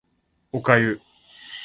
[0.51, 0.99] お粥